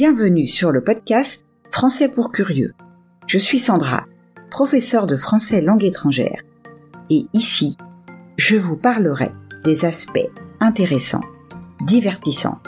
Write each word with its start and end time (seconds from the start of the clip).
Bienvenue 0.00 0.46
sur 0.46 0.70
le 0.70 0.84
podcast 0.84 1.44
Français 1.72 2.08
pour 2.08 2.30
curieux. 2.30 2.72
Je 3.26 3.36
suis 3.36 3.58
Sandra, 3.58 4.06
professeure 4.48 5.08
de 5.08 5.16
français 5.16 5.60
langue 5.60 5.82
étrangère. 5.82 6.40
Et 7.10 7.26
ici, 7.32 7.76
je 8.36 8.54
vous 8.54 8.76
parlerai 8.76 9.32
des 9.64 9.84
aspects 9.84 10.30
intéressants, 10.60 11.24
divertissants 11.84 12.60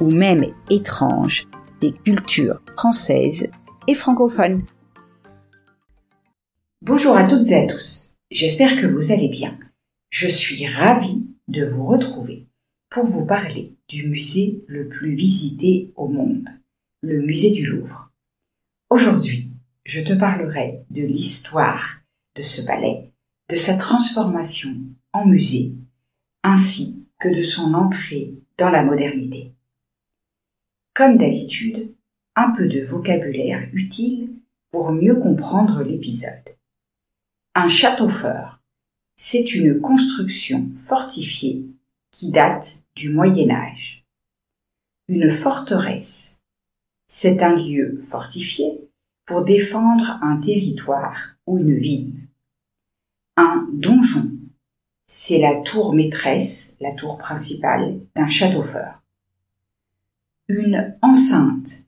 ou 0.00 0.12
même 0.12 0.44
étranges 0.70 1.48
des 1.80 1.90
cultures 1.90 2.62
françaises 2.76 3.48
et 3.88 3.94
francophones. 3.96 4.62
Bonjour 6.82 7.16
à 7.16 7.24
toutes 7.24 7.48
et 7.48 7.64
à 7.64 7.66
tous. 7.66 8.14
J'espère 8.30 8.80
que 8.80 8.86
vous 8.86 9.10
allez 9.10 9.28
bien. 9.28 9.58
Je 10.10 10.28
suis 10.28 10.64
ravie 10.66 11.26
de 11.48 11.64
vous 11.64 11.84
retrouver 11.84 12.46
pour 12.90 13.06
vous 13.06 13.26
parler 13.26 13.74
du 13.88 14.08
musée 14.08 14.62
le 14.68 14.86
plus 14.86 15.16
visité 15.16 15.92
au 15.96 16.06
monde, 16.06 16.48
le 17.06 17.22
musée 17.22 17.52
du 17.52 17.64
Louvre. 17.64 18.10
Aujourd'hui, 18.90 19.48
je 19.84 20.00
te 20.00 20.12
parlerai 20.12 20.84
de 20.90 21.02
l'histoire 21.02 22.00
de 22.34 22.42
ce 22.42 22.62
palais, 22.62 23.12
de 23.48 23.56
sa 23.56 23.76
transformation 23.76 24.74
en 25.12 25.24
musée, 25.24 25.76
ainsi 26.42 27.06
que 27.20 27.28
de 27.28 27.42
son 27.42 27.74
entrée 27.74 28.34
dans 28.58 28.70
la 28.70 28.82
modernité. 28.82 29.52
Comme 30.94 31.16
d'habitude, 31.16 31.94
un 32.34 32.50
peu 32.50 32.66
de 32.66 32.80
vocabulaire 32.80 33.68
utile 33.72 34.32
pour 34.72 34.90
mieux 34.90 35.14
comprendre 35.14 35.84
l'épisode. 35.84 36.56
Un 37.54 37.68
château 37.68 38.08
fort, 38.08 38.58
c'est 39.14 39.54
une 39.54 39.80
construction 39.80 40.72
fortifiée 40.76 41.64
qui 42.10 42.32
date 42.32 42.82
du 42.96 43.10
Moyen 43.10 43.50
Âge. 43.50 44.04
Une 45.06 45.30
forteresse, 45.30 46.35
c'est 47.06 47.42
un 47.42 47.54
lieu 47.54 48.00
fortifié 48.02 48.88
pour 49.26 49.42
défendre 49.42 50.18
un 50.22 50.38
territoire 50.38 51.36
ou 51.46 51.58
une 51.58 51.76
ville. 51.76 52.14
Un 53.36 53.68
donjon, 53.72 54.32
c'est 55.06 55.38
la 55.38 55.60
tour 55.62 55.94
maîtresse, 55.94 56.76
la 56.80 56.92
tour 56.92 57.18
principale 57.18 58.00
d'un 58.14 58.28
château 58.28 58.62
fort. 58.62 59.02
Une 60.48 60.96
enceinte, 61.02 61.86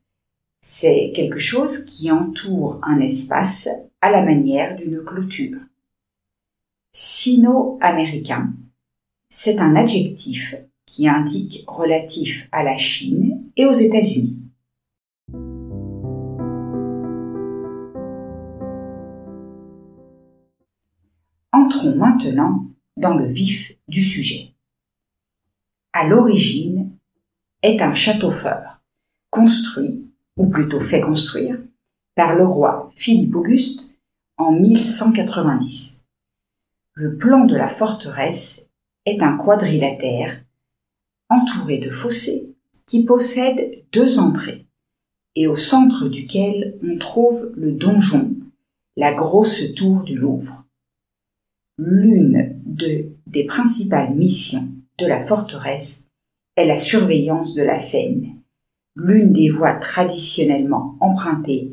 c'est 0.61 1.11
quelque 1.15 1.39
chose 1.39 1.85
qui 1.85 2.11
entoure 2.11 2.79
un 2.83 2.99
espace 2.99 3.69
à 4.01 4.11
la 4.11 4.21
manière 4.21 4.75
d'une 4.75 5.03
clôture. 5.03 5.59
Sino-américain, 6.91 8.53
c'est 9.29 9.59
un 9.59 9.75
adjectif 9.75 10.55
qui 10.85 11.07
indique 11.07 11.63
relatif 11.67 12.47
à 12.51 12.63
la 12.63 12.77
Chine 12.77 13.43
et 13.55 13.65
aux 13.65 13.73
États-Unis. 13.73 14.48
Entrons 21.69 21.95
maintenant 21.95 22.65
dans 22.97 23.13
le 23.13 23.27
vif 23.27 23.73
du 23.87 24.03
sujet. 24.03 24.55
À 25.93 26.07
l'origine 26.07 26.97
est 27.61 27.79
un 27.83 27.93
château 27.93 28.31
fort, 28.31 28.79
construit, 29.29 30.03
ou 30.35 30.49
plutôt 30.49 30.79
fait 30.79 30.99
construire, 30.99 31.59
par 32.15 32.35
le 32.35 32.43
roi 32.43 32.91
Philippe 32.95 33.35
Auguste 33.35 33.93
en 34.37 34.51
1190. 34.51 36.05
Le 36.95 37.17
plan 37.17 37.45
de 37.45 37.55
la 37.55 37.69
forteresse 37.69 38.67
est 39.05 39.21
un 39.21 39.37
quadrilatère 39.37 40.43
entouré 41.29 41.77
de 41.77 41.91
fossés 41.91 42.51
qui 42.87 43.05
possède 43.05 43.85
deux 43.91 44.17
entrées 44.17 44.65
et 45.35 45.45
au 45.45 45.55
centre 45.55 46.07
duquel 46.07 46.79
on 46.81 46.97
trouve 46.97 47.53
le 47.55 47.73
donjon, 47.73 48.35
la 48.97 49.13
grosse 49.13 49.75
tour 49.75 50.01
du 50.01 50.17
Louvre. 50.17 50.65
L'une 51.81 52.61
des 52.65 53.45
principales 53.45 54.13
missions 54.13 54.67
de 54.97 55.05
la 55.05 55.23
forteresse 55.23 56.09
est 56.57 56.65
la 56.65 56.75
surveillance 56.75 57.53
de 57.53 57.61
la 57.61 57.79
Seine, 57.79 58.35
l'une 58.97 59.31
des 59.31 59.49
voies 59.49 59.75
traditionnellement 59.75 60.97
empruntées 60.99 61.71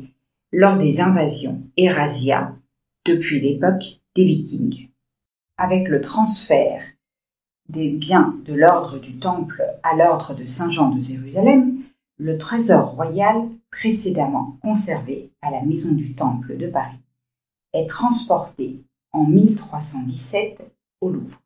lors 0.53 0.77
des 0.77 1.01
invasions 1.01 1.61
et 1.75 1.89
razzias 1.89 2.53
depuis 3.05 3.41
l'époque 3.41 3.99
des 4.15 4.23
Vikings. 4.23 4.87
Avec 5.57 5.89
le 5.89 5.99
transfert 5.99 6.85
des 7.67 7.89
biens 7.89 8.33
de 8.45 8.53
l'ordre 8.53 8.99
du 8.99 9.17
Temple 9.17 9.61
à 9.83 9.93
l'ordre 9.97 10.33
de 10.33 10.45
Saint-Jean 10.45 10.91
de 10.91 11.01
Jérusalem, 11.01 11.79
le 12.17 12.37
trésor 12.37 12.91
royal 12.91 13.49
précédemment 13.71 14.57
conservé 14.61 15.31
à 15.41 15.51
la 15.51 15.63
Maison 15.63 15.91
du 15.91 16.13
Temple 16.13 16.55
de 16.55 16.67
Paris 16.67 17.01
est 17.73 17.89
transporté 17.89 18.79
en 19.17 19.25
1317 19.25 20.61
au 21.01 21.09
Louvre. 21.09 21.41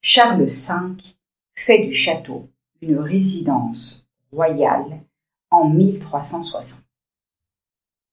Charles 0.00 0.44
V 0.44 1.14
fait 1.54 1.84
du 1.84 1.92
château 1.92 2.48
une 2.80 2.98
résidence 2.98 4.06
royale 4.30 5.02
en 5.50 5.68
1360. 5.68 6.84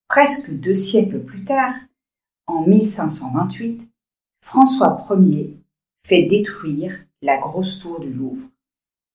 Presque 0.08 0.52
deux 0.52 0.74
siècles 0.74 1.24
plus 1.24 1.44
tard, 1.44 1.76
en 2.48 2.66
1528, 2.66 3.88
François 4.44 5.06
Ier 5.12 5.56
fait 6.04 6.24
détruire 6.24 7.06
la 7.22 7.38
grosse 7.38 7.78
tour 7.78 8.00
du 8.00 8.12
Louvre 8.12 8.50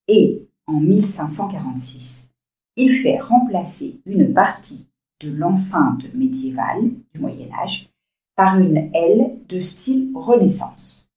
et, 0.06 0.46
en 0.68 0.78
1546, 0.78 2.30
il 2.76 2.94
fait 2.94 3.18
remplacer 3.18 4.00
une 4.06 4.32
partie 4.32 4.86
de 5.18 5.32
l'enceinte 5.32 6.14
médiévale 6.14 6.90
du 7.12 7.20
Moyen 7.20 7.52
Âge 7.52 7.90
par 8.36 8.58
une 8.58 8.90
aile 8.94 9.38
de 9.48 9.60
style 9.60 10.10
Renaissance. 10.14 11.08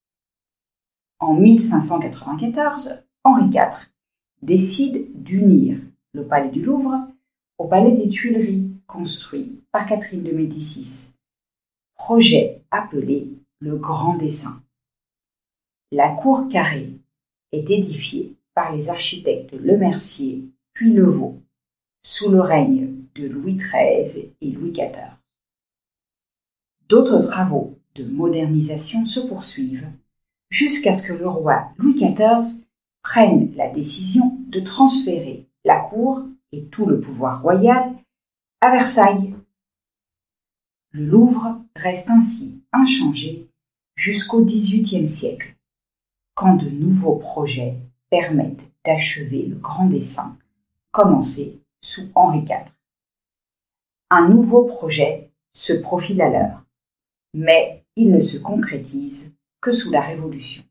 En 1.19 1.33
1594, 1.33 3.03
Henri 3.23 3.45
IV 3.45 3.89
décide 4.41 5.23
d'unir 5.23 5.79
le 6.13 6.27
palais 6.27 6.49
du 6.49 6.61
Louvre 6.61 7.07
au 7.57 7.67
palais 7.67 7.91
des 7.91 8.09
Tuileries 8.09 8.71
construit 8.85 9.63
par 9.71 9.87
Catherine 9.87 10.23
de 10.23 10.31
Médicis, 10.31 11.13
projet 11.95 12.61
appelé 12.69 13.31
le 13.59 13.77
Grand 13.77 14.15
Dessin. 14.15 14.61
La 15.91 16.09
cour 16.09 16.47
carrée 16.47 16.93
est 17.51 17.69
édifiée 17.69 18.35
par 18.53 18.75
les 18.75 18.89
architectes 18.89 19.53
Lemercier 19.53 20.47
puis 20.73 20.93
Levaux, 20.93 21.41
sous 22.03 22.29
le 22.29 22.41
règne 22.41 22.93
de 23.15 23.27
Louis 23.27 23.55
XIII 23.55 24.31
et 24.39 24.51
Louis 24.51 24.71
XIV. 24.71 25.16
D'autres 26.89 27.19
travaux 27.19 27.77
de 27.95 28.05
modernisation 28.05 29.03
se 29.03 29.19
poursuivent 29.19 29.89
jusqu'à 30.49 30.93
ce 30.93 31.05
que 31.05 31.13
le 31.13 31.27
roi 31.27 31.69
Louis 31.77 31.95
XIV 31.95 32.63
prenne 33.03 33.53
la 33.55 33.69
décision 33.69 34.37
de 34.47 34.61
transférer 34.61 35.47
la 35.65 35.79
cour 35.79 36.23
et 36.53 36.63
tout 36.65 36.85
le 36.85 37.01
pouvoir 37.01 37.41
royal 37.41 37.93
à 38.61 38.71
Versailles. 38.71 39.35
Le 40.91 41.05
Louvre 41.05 41.59
reste 41.75 42.09
ainsi 42.09 42.61
inchangé 42.71 43.49
jusqu'au 43.95 44.45
XVIIIe 44.45 45.07
siècle 45.07 45.55
quand 46.35 46.55
de 46.55 46.69
nouveaux 46.69 47.15
projets 47.15 47.77
permettent 48.09 48.71
d'achever 48.85 49.43
le 49.43 49.55
grand 49.55 49.87
dessin 49.87 50.37
commencé 50.91 51.59
sous 51.81 52.07
Henri 52.15 52.39
IV. 52.39 52.73
Un 54.09 54.29
nouveau 54.29 54.63
projet 54.63 55.31
se 55.51 55.73
profile 55.73 56.21
à 56.21 56.29
l'heure, 56.29 56.63
mais 57.33 57.85
il 57.95 58.11
ne 58.11 58.19
se 58.19 58.37
concrétise 58.37 59.33
que 59.61 59.71
sous 59.71 59.91
la 59.91 60.01
Révolution, 60.01 60.63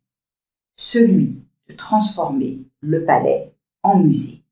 celui 0.76 1.42
de 1.68 1.74
transformer 1.74 2.60
le 2.80 3.04
palais 3.04 3.52
en 3.82 3.98
musée. 3.98 4.42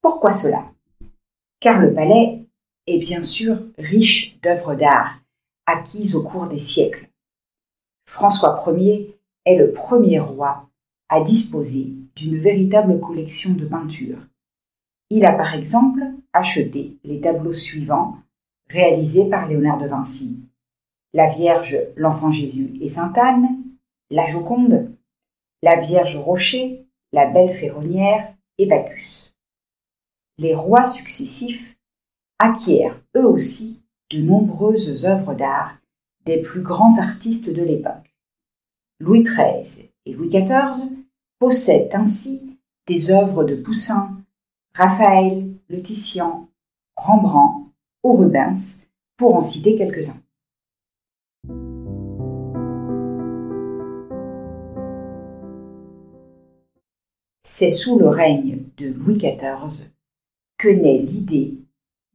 Pourquoi 0.00 0.32
cela? 0.32 0.72
Car 1.60 1.80
le 1.80 1.92
palais 1.92 2.46
est 2.86 2.98
bien 2.98 3.22
sûr 3.22 3.60
riche 3.78 4.38
d'œuvres 4.40 4.74
d'art 4.74 5.20
acquises 5.66 6.14
au 6.14 6.22
cours 6.22 6.46
des 6.46 6.58
siècles. 6.58 7.10
François 8.08 8.62
Ier 8.68 9.18
est 9.44 9.56
le 9.56 9.72
premier 9.72 10.20
roi 10.20 10.68
à 11.08 11.20
disposer 11.20 11.92
d'une 12.14 12.38
véritable 12.38 13.00
collection 13.00 13.54
de 13.54 13.64
peintures. 13.64 14.24
Il 15.10 15.24
a 15.24 15.32
par 15.32 15.54
exemple 15.54 16.02
acheté 16.32 16.98
les 17.04 17.20
tableaux 17.20 17.52
suivants 17.52 18.18
réalisés 18.68 19.28
par 19.28 19.48
Léonard 19.48 19.78
de 19.78 19.86
Vinci. 19.86 20.38
La 21.12 21.28
Vierge, 21.28 21.78
l'Enfant 21.96 22.30
Jésus 22.30 22.74
et 22.80 22.88
Sainte 22.88 23.16
Anne, 23.18 23.62
la 24.10 24.26
Joconde, 24.26 24.92
la 25.62 25.76
Vierge 25.76 26.16
Rocher, 26.16 26.86
la 27.12 27.26
Belle 27.26 27.52
Ferronnière 27.52 28.34
et 28.58 28.66
Bacchus. 28.66 29.32
Les 30.38 30.54
rois 30.54 30.86
successifs 30.86 31.76
acquièrent 32.38 33.00
eux 33.16 33.26
aussi 33.26 33.80
de 34.10 34.20
nombreuses 34.20 35.06
œuvres 35.06 35.34
d'art 35.34 35.76
des 36.24 36.42
plus 36.42 36.60
grands 36.60 36.98
artistes 36.98 37.48
de 37.48 37.62
l'époque. 37.62 38.14
Louis 39.00 39.22
XIII 39.22 39.90
et 40.04 40.12
Louis 40.12 40.28
XIV 40.28 40.90
possèdent 41.38 41.94
ainsi 41.94 42.58
des 42.86 43.10
œuvres 43.10 43.44
de 43.44 43.56
Poussin, 43.56 44.16
Raphaël, 44.74 45.48
Le 45.68 45.80
Titian, 45.80 46.48
Rembrandt 46.96 47.65
Rubens, 48.14 48.84
pour 49.16 49.34
en 49.34 49.40
citer 49.40 49.76
quelques-uns. 49.76 50.20
C'est 57.42 57.70
sous 57.70 57.98
le 57.98 58.08
règne 58.08 58.64
de 58.76 58.88
Louis 58.88 59.16
XIV 59.16 59.90
que 60.58 60.68
naît 60.68 60.98
l'idée 60.98 61.58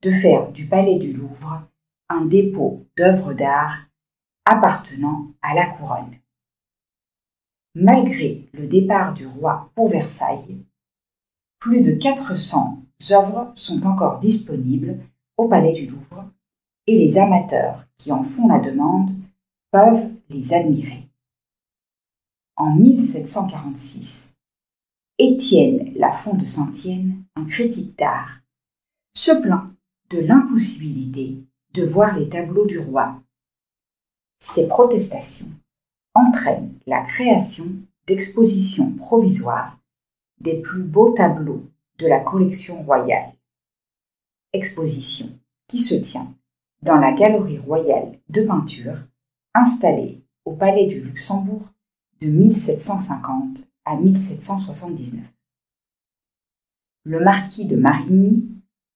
de 0.01 0.11
faire 0.11 0.51
du 0.51 0.67
Palais 0.67 0.99
du 0.99 1.13
Louvre 1.13 1.61
un 2.09 2.25
dépôt 2.25 2.85
d'œuvres 2.97 3.33
d'art 3.33 3.85
appartenant 4.45 5.31
à 5.41 5.53
la 5.53 5.67
couronne. 5.67 6.15
Malgré 7.75 8.49
le 8.53 8.67
départ 8.67 9.13
du 9.13 9.25
roi 9.25 9.71
pour 9.75 9.87
Versailles, 9.87 10.57
plus 11.59 11.81
de 11.81 11.93
400 11.93 12.83
œuvres 13.11 13.51
sont 13.55 13.85
encore 13.85 14.19
disponibles 14.19 14.99
au 15.37 15.47
Palais 15.47 15.73
du 15.73 15.87
Louvre 15.87 16.25
et 16.87 16.97
les 16.97 17.17
amateurs 17.17 17.85
qui 17.97 18.11
en 18.11 18.23
font 18.23 18.47
la 18.47 18.59
demande 18.59 19.11
peuvent 19.71 20.09
les 20.29 20.53
admirer. 20.53 21.07
En 22.55 22.75
1746, 22.75 24.33
Étienne 25.17 25.93
Lafont 25.95 26.35
de 26.35 26.45
Saint-Yenne, 26.45 27.23
un 27.35 27.45
critique 27.45 27.97
d'art, 27.97 28.39
se 29.13 29.31
plaint 29.41 29.71
de 30.09 30.19
l'impossibilité 30.19 31.37
de 31.73 31.85
voir 31.85 32.17
les 32.17 32.27
tableaux 32.27 32.65
du 32.65 32.79
roi. 32.79 33.21
Ces 34.39 34.67
protestations 34.67 35.49
entraînent 36.15 36.73
la 36.87 37.01
création 37.01 37.67
d'expositions 38.07 38.91
provisoires 38.91 39.77
des 40.39 40.59
plus 40.59 40.83
beaux 40.83 41.11
tableaux 41.11 41.63
de 41.99 42.07
la 42.07 42.19
collection 42.19 42.81
royale. 42.81 43.31
Exposition 44.53 45.29
qui 45.67 45.79
se 45.79 45.95
tient 45.95 46.35
dans 46.81 46.97
la 46.97 47.13
Galerie 47.13 47.59
royale 47.59 48.19
de 48.29 48.41
peinture 48.41 48.97
installée 49.53 50.21
au 50.43 50.53
Palais 50.53 50.87
du 50.87 50.99
Luxembourg 50.99 51.69
de 52.19 52.27
1750 52.27 53.59
à 53.85 53.95
1779. 53.95 55.23
Le 57.05 57.19
marquis 57.23 57.65
de 57.65 57.75
Marigny, 57.75 58.49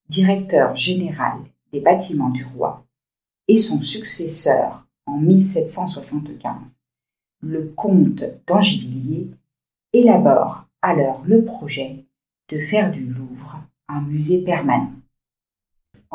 directeur 0.10 0.76
général 0.76 1.40
des 1.72 1.80
bâtiments 1.80 2.30
du 2.30 2.44
roi, 2.44 2.86
et 3.48 3.56
son 3.56 3.80
successeur 3.80 4.86
en 5.06 5.18
1775, 5.18 6.78
le 7.42 7.70
comte 7.76 8.26
d'Angivilliers, 8.46 9.30
élaborent 9.94 10.66
alors 10.82 11.24
le 11.26 11.46
projet 11.46 12.06
de 12.50 12.60
faire 12.60 12.92
du 12.92 13.06
Louvre 13.06 13.62
un 13.88 14.02
musée 14.02 14.44
permanent. 14.44 14.92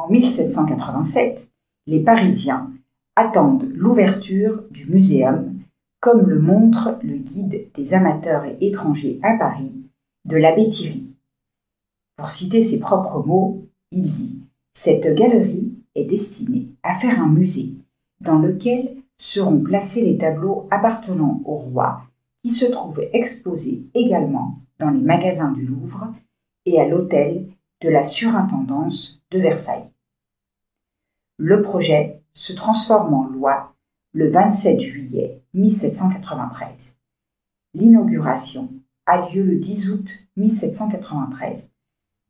En 0.02 0.08
1787, 0.08 1.50
les 1.86 2.00
Parisiens 2.00 2.70
attendent 3.16 3.70
l'ouverture 3.74 4.64
du 4.70 4.86
muséum, 4.86 5.60
comme 6.00 6.26
le 6.26 6.40
montre 6.40 6.98
le 7.02 7.16
guide 7.16 7.66
des 7.74 7.92
amateurs 7.92 8.46
et 8.46 8.56
étrangers 8.66 9.18
à 9.22 9.36
Paris 9.36 9.74
de 10.24 10.38
l'abbé 10.38 10.70
Thierry. 10.70 11.14
Pour 12.16 12.30
citer 12.30 12.62
ses 12.62 12.80
propres 12.80 13.22
mots, 13.26 13.66
il 13.90 14.10
dit 14.10 14.38
Cette 14.72 15.14
galerie 15.14 15.74
est 15.94 16.06
destinée 16.06 16.68
à 16.82 16.94
faire 16.94 17.22
un 17.22 17.28
musée 17.28 17.74
dans 18.22 18.38
lequel 18.38 18.96
seront 19.18 19.60
placés 19.60 20.02
les 20.02 20.16
tableaux 20.16 20.66
appartenant 20.70 21.42
au 21.44 21.56
roi 21.56 22.04
qui 22.42 22.50
se 22.50 22.64
trouvent 22.64 23.04
exposés 23.12 23.84
également 23.92 24.60
dans 24.78 24.90
les 24.90 25.02
magasins 25.02 25.52
du 25.52 25.66
Louvre 25.66 26.08
et 26.64 26.80
à 26.80 26.88
l'hôtel 26.88 27.48
de 27.80 27.88
la 27.88 28.04
surintendance 28.04 29.22
de 29.30 29.38
Versailles. 29.38 29.90
Le 31.38 31.62
projet 31.62 32.22
se 32.32 32.52
transforme 32.52 33.14
en 33.14 33.24
loi 33.24 33.74
le 34.12 34.30
27 34.30 34.80
juillet 34.80 35.42
1793. 35.54 36.96
L'inauguration 37.74 38.68
a 39.06 39.30
lieu 39.30 39.42
le 39.42 39.56
10 39.56 39.90
août 39.90 40.28
1793, 40.36 41.70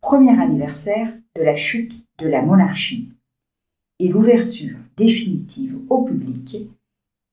premier 0.01 0.41
anniversaire 0.41 1.13
de 1.37 1.43
la 1.43 1.55
chute 1.55 1.95
de 2.19 2.29
la 2.29 2.43
monarchie, 2.43 3.13
et 3.99 4.09
l'ouverture 4.09 4.79
définitive 4.97 5.79
au 5.89 6.05
public 6.05 6.57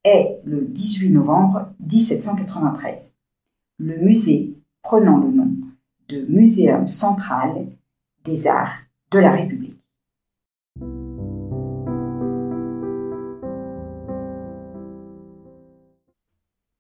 est 0.04 0.40
le 0.44 0.66
18 0.66 1.10
novembre 1.10 1.74
1793. 1.80 3.14
Le 3.80 3.98
musée 3.98 4.56
prenant 4.82 5.18
le 5.18 5.30
nom 5.30 5.52
de 6.10 6.26
Muséum 6.30 6.88
central 6.88 7.68
des 8.28 8.46
arts 8.46 8.84
de 9.12 9.20
la 9.20 9.32
République. 9.32 9.82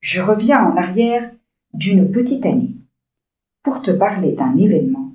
Je 0.01 0.21
reviens 0.21 0.63
en 0.63 0.75
arrière 0.75 1.31
d'une 1.73 2.11
petite 2.11 2.45
année 2.45 2.75
pour 3.63 3.81
te 3.81 3.91
parler 3.91 4.33
d'un 4.33 4.57
événement 4.57 5.13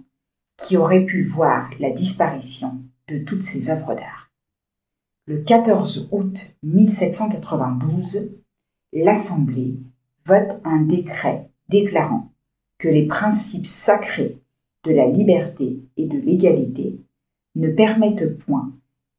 qui 0.56 0.76
aurait 0.76 1.04
pu 1.04 1.22
voir 1.22 1.70
la 1.78 1.90
disparition 1.90 2.82
de 3.08 3.18
toutes 3.18 3.42
ces 3.42 3.70
œuvres 3.70 3.94
d'art. 3.94 4.30
Le 5.26 5.38
14 5.38 6.08
août 6.12 6.56
1792, 6.62 8.32
l'Assemblée 8.92 9.76
vote 10.24 10.60
un 10.64 10.82
décret 10.82 11.50
déclarant 11.68 12.32
que 12.78 12.88
les 12.88 13.06
principes 13.06 13.66
sacrés 13.66 14.41
de 14.84 14.92
la 14.92 15.06
liberté 15.06 15.80
et 15.96 16.06
de 16.06 16.18
l'égalité 16.18 16.98
ne 17.54 17.70
permettent 17.70 18.38
point 18.38 18.72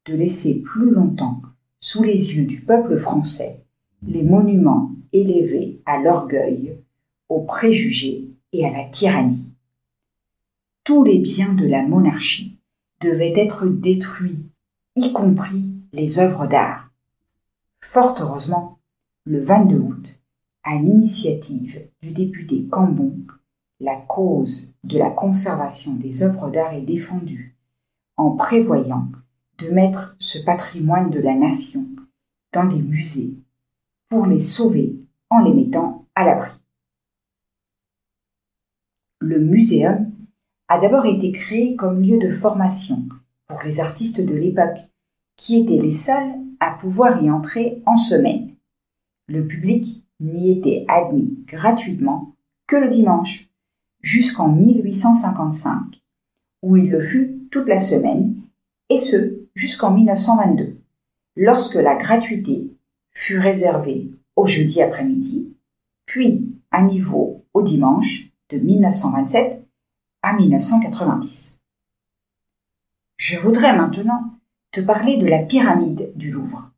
de 0.06 0.14
laisser 0.14 0.56
plus 0.56 0.90
longtemps 0.90 1.40
sous 1.80 2.02
les 2.02 2.36
yeux 2.36 2.44
du 2.44 2.60
peuple 2.60 2.98
français 2.98 3.64
les 4.06 4.22
monuments 4.22 4.90
élevés 5.12 5.80
à 5.86 6.00
l'orgueil, 6.00 6.76
aux 7.28 7.42
préjugés 7.42 8.28
et 8.52 8.66
à 8.66 8.70
la 8.70 8.84
tyrannie. 8.84 9.46
Tous 10.84 11.04
les 11.04 11.18
biens 11.18 11.54
de 11.54 11.66
la 11.66 11.82
monarchie 11.82 12.58
devaient 13.00 13.32
être 13.36 13.66
détruits, 13.66 14.46
y 14.96 15.12
compris 15.12 15.72
les 15.92 16.18
œuvres 16.18 16.46
d'art. 16.46 16.90
Fort 17.80 18.16
heureusement, 18.20 18.78
le 19.24 19.40
22 19.40 19.78
août, 19.78 20.20
à 20.62 20.76
l'initiative 20.76 21.88
du 22.02 22.10
député 22.10 22.64
Cambon, 22.70 23.16
la 23.84 23.96
cause 23.96 24.74
de 24.82 24.98
la 24.98 25.10
conservation 25.10 25.92
des 25.92 26.22
œuvres 26.22 26.50
d'art 26.50 26.72
est 26.72 26.82
défendue 26.82 27.54
en 28.16 28.30
prévoyant 28.30 29.08
de 29.58 29.68
mettre 29.68 30.16
ce 30.18 30.38
patrimoine 30.38 31.10
de 31.10 31.20
la 31.20 31.34
nation 31.34 31.84
dans 32.52 32.64
des 32.64 32.80
musées 32.80 33.34
pour 34.08 34.26
les 34.26 34.38
sauver 34.40 34.96
en 35.28 35.40
les 35.40 35.52
mettant 35.52 36.06
à 36.14 36.24
l'abri. 36.24 36.52
Le 39.20 39.38
muséum 39.38 40.10
a 40.68 40.78
d'abord 40.78 41.04
été 41.04 41.30
créé 41.30 41.76
comme 41.76 42.00
lieu 42.00 42.18
de 42.18 42.30
formation 42.30 43.06
pour 43.46 43.60
les 43.62 43.80
artistes 43.80 44.20
de 44.20 44.34
l'époque, 44.34 44.78
qui 45.36 45.60
étaient 45.60 45.82
les 45.82 45.90
seuls 45.90 46.32
à 46.60 46.70
pouvoir 46.70 47.22
y 47.22 47.30
entrer 47.30 47.82
en 47.84 47.96
semaine. 47.96 48.54
Le 49.26 49.46
public 49.46 50.04
n'y 50.20 50.50
était 50.50 50.86
admis 50.88 51.38
gratuitement 51.46 52.34
que 52.66 52.76
le 52.76 52.88
dimanche, 52.88 53.50
jusqu'en 54.04 54.50
1855, 54.50 56.02
où 56.62 56.76
il 56.76 56.90
le 56.90 57.00
fut 57.00 57.40
toute 57.50 57.66
la 57.66 57.78
semaine, 57.78 58.36
et 58.90 58.98
ce 58.98 59.46
jusqu'en 59.54 59.92
1922, 59.92 60.76
lorsque 61.36 61.76
la 61.76 61.96
gratuité 61.96 62.70
fut 63.12 63.38
réservée 63.38 64.10
au 64.36 64.46
jeudi 64.46 64.82
après-midi, 64.82 65.48
puis 66.04 66.46
à 66.70 66.82
niveau 66.82 67.46
au 67.54 67.62
dimanche 67.62 68.28
de 68.50 68.58
1927 68.58 69.66
à 70.20 70.36
1990. 70.36 71.60
Je 73.16 73.38
voudrais 73.38 73.74
maintenant 73.74 74.34
te 74.70 74.82
parler 74.82 75.16
de 75.16 75.26
la 75.26 75.38
pyramide 75.38 76.12
du 76.14 76.30
Louvre. 76.30 76.70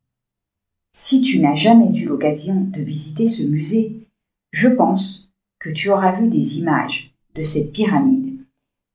Si 0.92 1.22
tu 1.22 1.40
n'as 1.40 1.56
jamais 1.56 1.92
eu 1.92 2.04
l'occasion 2.06 2.60
de 2.60 2.80
visiter 2.82 3.26
ce 3.26 3.42
musée, 3.42 4.06
je 4.52 4.68
pense 4.68 5.32
que 5.58 5.70
tu 5.70 5.90
auras 5.90 6.12
vu 6.12 6.28
des 6.28 6.58
images 6.58 7.15
de 7.36 7.42
cette 7.42 7.72
pyramide 7.72 8.40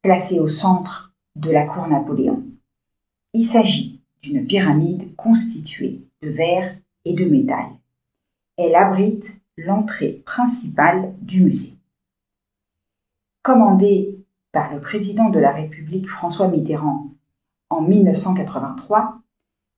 placée 0.01 0.39
au 0.39 0.47
centre 0.47 1.13
de 1.35 1.51
la 1.51 1.65
cour 1.65 1.87
Napoléon. 1.87 2.43
Il 3.33 3.43
s'agit 3.43 4.01
d'une 4.21 4.45
pyramide 4.45 5.15
constituée 5.15 6.01
de 6.21 6.29
verre 6.29 6.75
et 7.05 7.13
de 7.13 7.25
métal. 7.25 7.65
Elle 8.57 8.75
abrite 8.75 9.41
l'entrée 9.57 10.21
principale 10.25 11.13
du 11.21 11.43
musée. 11.43 11.73
Commandée 13.43 14.19
par 14.51 14.73
le 14.73 14.81
président 14.81 15.29
de 15.29 15.39
la 15.39 15.51
République 15.51 16.09
François 16.09 16.47
Mitterrand 16.47 17.09
en 17.69 17.81
1983, 17.81 19.19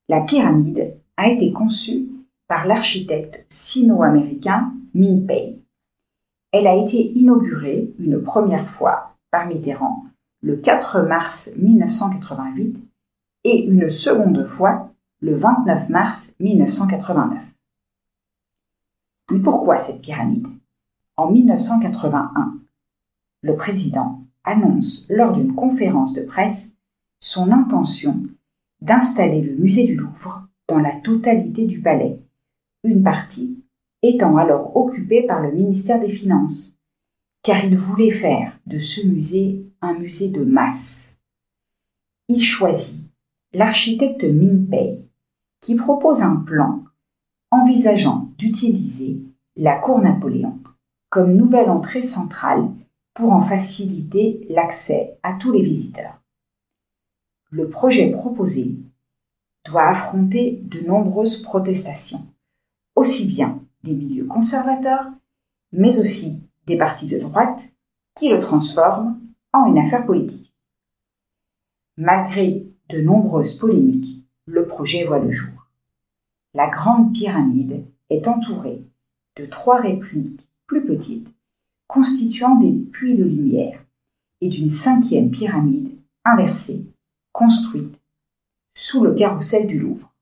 la 0.08 0.20
pyramide 0.20 0.96
a 1.16 1.28
été 1.28 1.52
conçue 1.52 2.08
par 2.48 2.66
l'architecte 2.66 3.46
sino-américain 3.48 4.72
Min 4.94 5.26
Pei. 5.26 5.63
Elle 6.56 6.68
a 6.68 6.76
été 6.76 7.10
inaugurée 7.18 7.92
une 7.98 8.22
première 8.22 8.68
fois 8.68 9.16
par 9.32 9.48
Mitterrand 9.48 10.04
le 10.40 10.54
4 10.54 11.02
mars 11.02 11.50
1988 11.56 12.76
et 13.42 13.64
une 13.64 13.90
seconde 13.90 14.44
fois 14.44 14.94
le 15.20 15.34
29 15.34 15.88
mars 15.88 16.32
1989. 16.38 17.42
Mais 19.32 19.40
pourquoi 19.40 19.78
cette 19.78 20.00
pyramide? 20.00 20.46
En 21.16 21.28
1981, 21.32 22.54
le 23.42 23.56
président 23.56 24.22
annonce 24.44 25.08
lors 25.10 25.32
d'une 25.32 25.56
conférence 25.56 26.12
de 26.12 26.22
presse 26.22 26.70
son 27.18 27.50
intention 27.50 28.22
d'installer 28.80 29.42
le 29.42 29.56
musée 29.56 29.86
du 29.86 29.96
Louvre 29.96 30.46
dans 30.68 30.78
la 30.78 30.92
totalité 31.00 31.66
du 31.66 31.80
palais, 31.80 32.20
une 32.84 33.02
partie 33.02 33.63
étant 34.08 34.36
alors 34.36 34.76
occupée 34.76 35.22
par 35.22 35.40
le 35.40 35.50
ministère 35.52 35.98
des 35.98 36.10
Finances, 36.10 36.76
car 37.42 37.64
il 37.64 37.76
voulait 37.76 38.10
faire 38.10 38.58
de 38.66 38.78
ce 38.78 39.06
musée 39.06 39.64
un 39.80 39.94
musée 39.94 40.28
de 40.28 40.44
masse. 40.44 41.18
Il 42.28 42.42
choisit 42.42 43.00
l'architecte 43.52 44.24
Min 44.24 44.66
Pei, 44.70 45.08
qui 45.60 45.74
propose 45.74 46.22
un 46.22 46.36
plan 46.36 46.84
envisageant 47.50 48.30
d'utiliser 48.36 49.22
la 49.56 49.78
cour 49.78 50.00
Napoléon 50.00 50.58
comme 51.08 51.34
nouvelle 51.36 51.70
entrée 51.70 52.02
centrale 52.02 52.68
pour 53.14 53.32
en 53.32 53.40
faciliter 53.40 54.46
l'accès 54.50 55.16
à 55.22 55.34
tous 55.34 55.52
les 55.52 55.62
visiteurs. 55.62 56.20
Le 57.50 57.70
projet 57.70 58.10
proposé 58.10 58.76
doit 59.64 59.86
affronter 59.88 60.60
de 60.64 60.80
nombreuses 60.80 61.40
protestations, 61.40 62.26
aussi 62.96 63.26
bien 63.26 63.60
des 63.84 63.94
milieux 63.94 64.24
conservateurs, 64.24 65.06
mais 65.72 66.00
aussi 66.00 66.40
des 66.66 66.76
partis 66.76 67.06
de 67.06 67.18
droite 67.18 67.72
qui 68.16 68.28
le 68.28 68.40
transforment 68.40 69.20
en 69.52 69.66
une 69.66 69.78
affaire 69.78 70.06
politique. 70.06 70.52
Malgré 71.96 72.66
de 72.88 73.00
nombreuses 73.00 73.56
polémiques, 73.56 74.24
le 74.46 74.66
projet 74.66 75.04
voit 75.04 75.20
le 75.20 75.30
jour. 75.30 75.68
La 76.54 76.68
grande 76.68 77.12
pyramide 77.12 77.84
est 78.10 78.26
entourée 78.26 78.84
de 79.36 79.46
trois 79.46 79.80
répliques 79.80 80.48
plus 80.66 80.84
petites 80.84 81.32
constituant 81.86 82.56
des 82.56 82.72
puits 82.72 83.16
de 83.16 83.24
lumière 83.24 83.84
et 84.40 84.48
d'une 84.48 84.68
cinquième 84.68 85.30
pyramide 85.30 85.96
inversée 86.24 86.86
construite 87.32 88.00
sous 88.74 89.04
le 89.04 89.14
carrousel 89.14 89.66
du 89.66 89.78
Louvre. 89.78 90.12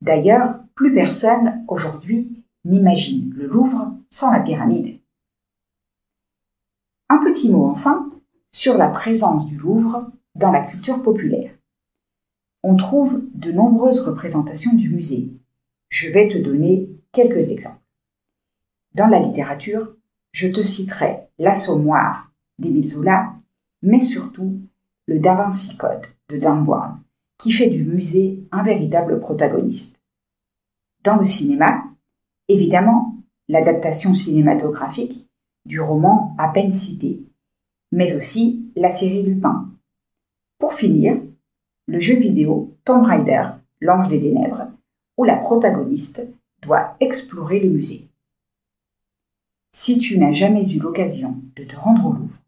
D'ailleurs, 0.00 0.60
plus 0.78 0.94
personne 0.94 1.64
aujourd'hui 1.66 2.44
n'imagine 2.64 3.34
le 3.34 3.48
Louvre 3.48 3.96
sans 4.10 4.30
la 4.30 4.38
pyramide. 4.38 5.00
Un 7.08 7.18
petit 7.18 7.50
mot 7.50 7.66
enfin 7.66 8.08
sur 8.52 8.78
la 8.78 8.86
présence 8.86 9.44
du 9.46 9.56
Louvre 9.56 10.08
dans 10.36 10.52
la 10.52 10.60
culture 10.60 11.02
populaire. 11.02 11.50
On 12.62 12.76
trouve 12.76 13.24
de 13.34 13.50
nombreuses 13.50 14.02
représentations 14.02 14.72
du 14.72 14.88
musée. 14.88 15.32
Je 15.88 16.10
vais 16.10 16.28
te 16.28 16.38
donner 16.38 16.88
quelques 17.10 17.50
exemples. 17.50 17.82
Dans 18.94 19.08
la 19.08 19.18
littérature, 19.18 19.96
je 20.30 20.46
te 20.46 20.62
citerai 20.62 21.26
L'Assommoir 21.40 22.30
d'Émile 22.60 22.86
Zola, 22.86 23.32
mais 23.82 23.98
surtout 23.98 24.60
le 25.08 25.18
Da 25.18 25.34
Vinci 25.34 25.76
Code 25.76 26.06
de 26.28 26.36
Dan 26.36 26.64
Brown, 26.64 27.00
qui 27.36 27.50
fait 27.50 27.68
du 27.68 27.82
musée 27.82 28.46
un 28.52 28.62
véritable 28.62 29.18
protagoniste. 29.18 29.97
Dans 31.04 31.16
le 31.16 31.24
cinéma, 31.24 31.84
évidemment, 32.48 33.16
l'adaptation 33.48 34.14
cinématographique 34.14 35.28
du 35.64 35.80
roman 35.80 36.34
à 36.38 36.48
peine 36.48 36.70
cité, 36.70 37.22
mais 37.92 38.14
aussi 38.14 38.70
la 38.74 38.90
série 38.90 39.22
Lupin. 39.22 39.70
Pour 40.58 40.74
finir, 40.74 41.20
le 41.86 42.00
jeu 42.00 42.16
vidéo 42.16 42.76
Tomb 42.84 43.04
Raider, 43.04 43.42
l'ange 43.80 44.08
des 44.08 44.20
ténèbres, 44.20 44.68
où 45.16 45.24
la 45.24 45.36
protagoniste 45.36 46.26
doit 46.62 46.96
explorer 47.00 47.60
le 47.60 47.70
musée. 47.70 48.08
Si 49.72 49.98
tu 49.98 50.18
n'as 50.18 50.32
jamais 50.32 50.68
eu 50.68 50.80
l'occasion 50.80 51.36
de 51.56 51.64
te 51.64 51.76
rendre 51.76 52.06
au 52.06 52.12
Louvre, 52.12 52.40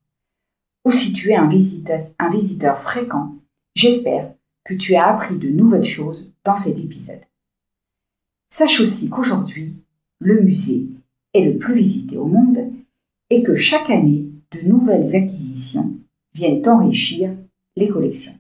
ou 0.85 0.91
si 0.91 1.13
tu 1.13 1.31
es 1.31 1.37
un 1.37 1.47
visiteur, 1.47 2.81
fréquent, 2.81 3.35
j'espère 3.75 4.35
que 4.65 4.75
tu 4.75 4.95
as 4.97 5.07
appris 5.07 5.39
de 5.39 5.49
nouvelles 5.49 5.85
choses 5.85 6.35
dans 6.45 6.57
cet 6.57 6.79
épisode. 6.79 7.21
Sache 8.53 8.81
aussi 8.81 9.09
qu'aujourd'hui, 9.09 9.77
le 10.19 10.43
musée 10.43 10.89
est 11.35 11.45
le 11.45 11.57
plus 11.57 11.75
visité 11.75 12.17
au 12.17 12.27
monde 12.27 12.73
et 13.31 13.45
que 13.45 13.55
chaque 13.55 13.91
année, 13.91 14.27
de 14.51 14.67
nouvelles 14.67 15.15
acquisitions 15.15 15.93
viennent 16.35 16.69
enrichir 16.69 17.31
les 17.77 17.89
collections. 17.89 18.33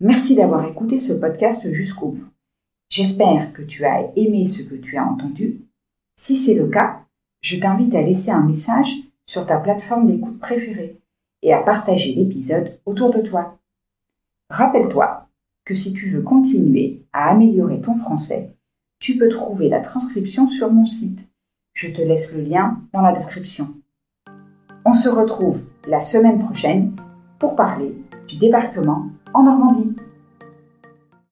Merci 0.00 0.36
d'avoir 0.36 0.66
écouté 0.66 0.98
ce 0.98 1.14
podcast 1.14 1.72
jusqu'au 1.72 2.08
bout. 2.08 2.28
J'espère 2.90 3.54
que 3.54 3.62
tu 3.62 3.86
as 3.86 4.12
aimé 4.16 4.44
ce 4.44 4.60
que 4.60 4.74
tu 4.74 4.98
as 4.98 5.06
entendu. 5.06 5.62
Si 6.16 6.36
c'est 6.36 6.54
le 6.54 6.68
cas, 6.68 7.06
je 7.40 7.56
t'invite 7.56 7.94
à 7.94 8.02
laisser 8.02 8.30
un 8.30 8.42
message 8.42 8.92
sur 9.24 9.46
ta 9.46 9.56
plateforme 9.56 10.06
d'écoute 10.06 10.38
préférée 10.38 11.00
et 11.42 11.52
à 11.52 11.62
partager 11.62 12.14
l'épisode 12.14 12.78
autour 12.86 13.10
de 13.10 13.20
toi. 13.20 13.58
Rappelle-toi 14.50 15.28
que 15.64 15.74
si 15.74 15.92
tu 15.92 16.10
veux 16.10 16.22
continuer 16.22 17.02
à 17.12 17.30
améliorer 17.30 17.80
ton 17.80 17.96
français, 17.96 18.54
tu 18.98 19.16
peux 19.16 19.28
trouver 19.28 19.68
la 19.68 19.80
transcription 19.80 20.46
sur 20.46 20.70
mon 20.70 20.84
site. 20.84 21.20
Je 21.72 21.88
te 21.88 22.02
laisse 22.02 22.34
le 22.34 22.42
lien 22.42 22.78
dans 22.92 23.00
la 23.00 23.12
description. 23.12 23.68
On 24.84 24.92
se 24.92 25.08
retrouve 25.08 25.60
la 25.86 26.00
semaine 26.00 26.40
prochaine 26.40 26.96
pour 27.38 27.56
parler 27.56 27.94
du 28.28 28.36
débarquement 28.36 29.08
en 29.32 29.44
Normandie. 29.44 29.94